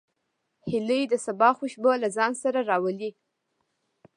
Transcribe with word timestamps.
هیلۍ 0.69 1.03
د 1.09 1.13
سبا 1.25 1.49
خوشبو 1.57 1.91
له 2.01 2.07
ځان 2.17 2.31
سره 2.43 2.59
راوړي 2.69 3.09